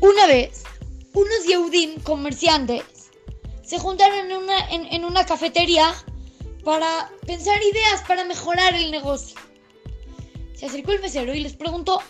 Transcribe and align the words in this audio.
Una 0.00 0.26
vez, 0.26 0.64
unos 1.12 1.44
Yehudim 1.46 2.00
comerciantes 2.00 2.82
se 3.62 3.78
juntaron 3.78 4.30
en 4.30 4.36
una, 4.36 4.70
en, 4.70 4.86
en 4.86 5.04
una 5.04 5.26
cafetería 5.26 5.94
para 6.64 7.10
pensar 7.26 7.62
ideas 7.62 8.02
para 8.08 8.24
mejorar 8.24 8.74
el 8.74 8.90
negocio. 8.90 9.38
Se 10.54 10.66
acercó 10.66 10.92
el 10.92 11.00
mesero 11.00 11.34
y 11.34 11.40
les 11.40 11.54
preguntó, 11.54 12.00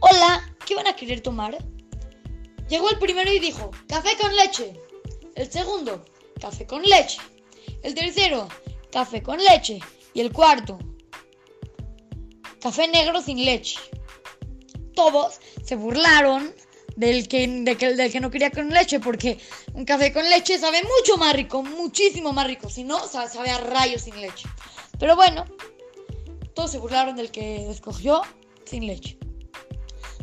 hola, 0.00 0.54
¿qué 0.66 0.74
van 0.74 0.88
a 0.88 0.96
querer 0.96 1.20
tomar? 1.20 1.56
Llegó 2.68 2.90
el 2.90 2.98
primero 2.98 3.32
y 3.32 3.38
dijo, 3.38 3.70
café 3.88 4.16
con 4.20 4.34
leche. 4.34 4.80
El 5.34 5.50
segundo, 5.50 6.04
café 6.40 6.66
con 6.66 6.82
leche. 6.82 7.18
El 7.82 7.94
tercero, 7.94 8.48
café 8.90 9.22
con 9.22 9.38
leche. 9.38 9.80
Y 10.14 10.20
el 10.20 10.32
cuarto, 10.32 10.78
café 12.60 12.88
negro 12.88 13.22
sin 13.22 13.44
leche. 13.44 13.78
Todos 14.94 15.40
se 15.64 15.76
burlaron 15.76 16.52
del 16.96 17.28
que, 17.28 17.46
de 17.46 17.76
que- 17.76 17.94
del 17.94 18.10
que 18.12 18.20
no 18.20 18.30
quería 18.30 18.50
con 18.50 18.68
leche, 18.70 19.00
porque 19.00 19.38
un 19.74 19.84
café 19.84 20.12
con 20.12 20.28
leche 20.28 20.58
sabe 20.58 20.82
mucho 20.82 21.16
más 21.16 21.34
rico, 21.34 21.62
muchísimo 21.62 22.32
más 22.32 22.46
rico. 22.46 22.68
Si 22.68 22.84
no, 22.84 23.06
sabe, 23.08 23.28
sabe 23.30 23.50
a 23.50 23.58
rayos 23.58 24.02
sin 24.02 24.20
leche. 24.20 24.48
Pero 24.98 25.16
bueno, 25.16 25.44
todos 26.54 26.70
se 26.72 26.78
burlaron 26.78 27.16
del 27.16 27.30
que 27.30 27.70
escogió 27.70 28.22
sin 28.64 28.86
leche. 28.86 29.18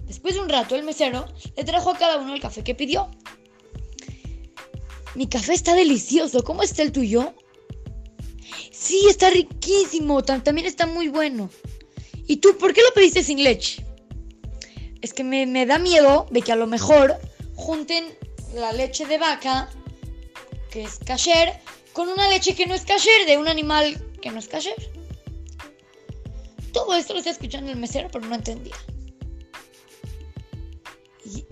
Después 0.03 0.35
de 0.35 0.41
un 0.41 0.49
rato, 0.49 0.75
el 0.75 0.83
mesero 0.83 1.25
le 1.55 1.63
trajo 1.63 1.89
a 1.89 1.97
cada 1.97 2.17
uno 2.17 2.33
el 2.33 2.39
café 2.41 2.63
que 2.63 2.75
pidió. 2.75 3.09
Mi 5.15 5.27
café 5.27 5.53
está 5.53 5.73
delicioso. 5.73 6.43
¿Cómo 6.43 6.61
está 6.63 6.83
el 6.83 6.91
tuyo? 6.91 7.33
Sí, 8.71 9.05
está 9.09 9.29
riquísimo. 9.31 10.21
tam- 10.23 10.43
También 10.43 10.67
está 10.67 10.85
muy 10.85 11.07
bueno. 11.07 11.49
¿Y 12.27 12.37
tú 12.37 12.57
por 12.57 12.73
qué 12.73 12.81
lo 12.81 12.93
pediste 12.93 13.23
sin 13.23 13.43
leche? 13.43 13.83
Es 15.01 15.13
que 15.13 15.23
me, 15.23 15.45
me 15.45 15.65
da 15.65 15.79
miedo 15.79 16.27
de 16.31 16.41
que 16.41 16.51
a 16.51 16.55
lo 16.55 16.67
mejor 16.67 17.17
junten 17.55 18.05
la 18.53 18.71
leche 18.71 19.05
de 19.05 19.17
vaca, 19.17 19.69
que 20.71 20.83
es 20.83 20.99
kasher, 20.99 21.53
con 21.93 22.09
una 22.09 22.29
leche 22.29 22.55
que 22.55 22.65
no 22.65 22.73
es 22.73 22.85
kasher, 22.85 23.25
de 23.25 23.37
un 23.37 23.47
animal 23.47 23.99
que 24.21 24.31
no 24.31 24.39
es 24.39 24.47
kasher. 24.47 24.75
Todo 26.71 26.95
esto 26.95 27.13
lo 27.13 27.19
está 27.19 27.31
escuchando 27.31 27.71
el 27.71 27.77
mesero, 27.77 28.09
pero 28.11 28.25
no 28.25 28.35
entendía. 28.35 28.75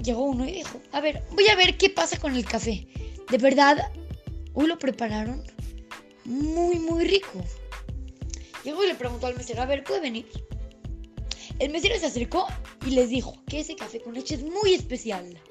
Llegó 0.04 0.24
uno 0.24 0.48
y 0.48 0.52
dijo, 0.52 0.80
a 0.92 1.02
ver, 1.02 1.24
voy 1.32 1.48
a 1.48 1.56
ver 1.56 1.78
qué 1.78 1.90
pasa 1.90 2.20
con 2.20 2.36
el 2.36 2.46
café. 2.46 2.88
De 3.30 3.38
verdad, 3.38 3.92
hoy 4.54 4.68
lo 4.68 4.78
prepararon 4.78 5.44
muy, 6.26 6.80
muy 6.80 7.06
rico. 7.06 7.44
Llegó 8.64 8.84
y 8.84 8.88
le 8.88 8.96
preguntó 8.96 9.28
al 9.28 9.36
mesero, 9.36 9.62
a 9.62 9.66
ver, 9.66 9.84
¿puede 9.84 10.02
venir? 10.02 10.28
El 11.60 11.72
mesero 11.72 11.98
se 11.98 12.08
acercó 12.08 12.48
y 12.86 12.92
les 12.92 13.10
dijo 13.10 13.42
que 13.48 13.62
ese 13.62 13.76
café 13.76 14.02
con 14.02 14.14
leche 14.14 14.36
es 14.36 14.44
muy 14.44 14.74
especial, 14.74 15.42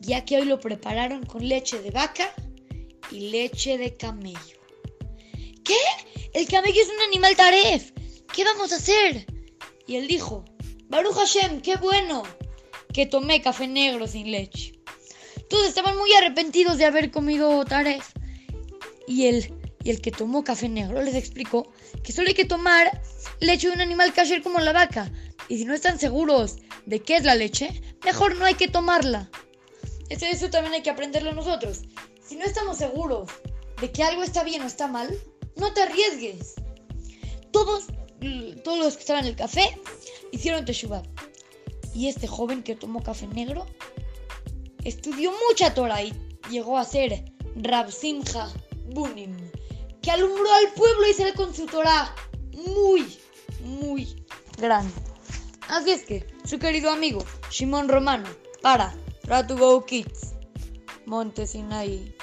ya 0.00 0.24
que 0.24 0.38
hoy 0.38 0.46
lo 0.46 0.58
prepararon 0.58 1.26
con 1.26 1.46
leche 1.46 1.80
de 1.80 1.90
vaca 1.90 2.34
y 3.10 3.30
leche 3.30 3.76
de 3.76 3.96
camello. 3.96 4.58
¿Qué? 5.64 5.76
El 6.32 6.48
camello 6.48 6.80
es 6.80 6.88
un 6.88 7.00
animal 7.06 7.36
taref. 7.36 7.92
¿Qué 8.34 8.44
vamos 8.44 8.72
a 8.72 8.76
hacer? 8.76 9.26
Y 9.86 9.96
él 9.96 10.08
dijo, 10.08 10.44
Baruch 10.88 11.14
Hashem, 11.14 11.60
qué 11.60 11.76
bueno 11.76 12.22
que 12.92 13.06
tomé 13.06 13.42
café 13.42 13.68
negro 13.68 14.06
sin 14.06 14.30
leche. 14.30 14.72
Todos 15.50 15.68
estaban 15.68 15.98
muy 15.98 16.12
arrepentidos 16.14 16.78
de 16.78 16.86
haber 16.86 17.10
comido 17.10 17.62
taref. 17.66 18.14
Y 19.06 19.26
el, 19.26 19.61
y 19.84 19.90
el 19.90 20.00
que 20.00 20.10
tomó 20.10 20.44
café 20.44 20.68
negro 20.68 21.02
les 21.02 21.14
explicó 21.14 21.72
que 22.02 22.12
solo 22.12 22.28
hay 22.28 22.34
que 22.34 22.44
tomar 22.44 23.02
leche 23.40 23.68
de 23.68 23.74
un 23.74 23.80
animal 23.80 24.12
kasher 24.12 24.42
como 24.42 24.60
la 24.60 24.72
vaca. 24.72 25.10
Y 25.48 25.58
si 25.58 25.64
no 25.64 25.74
están 25.74 25.98
seguros 25.98 26.56
de 26.86 27.00
qué 27.00 27.16
es 27.16 27.24
la 27.24 27.34
leche, 27.34 27.82
mejor 28.04 28.36
no 28.36 28.44
hay 28.44 28.54
que 28.54 28.68
tomarla. 28.68 29.30
Eso, 30.08 30.26
eso 30.26 30.50
también 30.50 30.74
hay 30.74 30.82
que 30.82 30.90
aprenderlo 30.90 31.32
nosotros. 31.32 31.82
Si 32.24 32.36
no 32.36 32.44
estamos 32.44 32.78
seguros 32.78 33.30
de 33.80 33.90
que 33.90 34.02
algo 34.02 34.22
está 34.22 34.44
bien 34.44 34.62
o 34.62 34.66
está 34.66 34.86
mal, 34.86 35.18
no 35.56 35.72
te 35.72 35.82
arriesgues. 35.82 36.54
Todos, 37.50 37.86
todos 38.64 38.78
los 38.78 38.94
que 38.94 39.00
estaban 39.00 39.24
en 39.24 39.30
el 39.30 39.36
café 39.36 39.78
hicieron 40.30 40.64
teshuva. 40.64 41.02
Y 41.94 42.08
este 42.08 42.26
joven 42.26 42.62
que 42.62 42.74
tomó 42.74 43.02
café 43.02 43.26
negro 43.26 43.66
estudió 44.84 45.32
mucha 45.48 45.74
Torah 45.74 46.02
y 46.02 46.14
llegó 46.50 46.78
a 46.78 46.84
ser 46.84 47.24
Rab 47.56 47.92
Simcha 47.92 48.50
Bunim, 48.86 49.36
que 50.02 50.10
alumbró 50.10 50.52
al 50.52 50.72
pueblo 50.74 51.08
y 51.08 51.14
se 51.14 51.32
con 51.34 51.54
su 51.54 51.66
Torah 51.66 52.14
muy, 52.52 53.18
muy 53.64 54.24
grande. 54.58 54.92
Así 55.68 55.92
es 55.92 56.04
que, 56.04 56.26
su 56.44 56.58
querido 56.58 56.90
amigo 56.90 57.24
Shimon 57.50 57.88
Romano, 57.88 58.28
para 58.60 58.94
Ratu 59.24 59.56
Go 59.56 59.86
Kids, 59.86 60.34
Monte 61.06 61.46
Sinaí. 61.46 62.14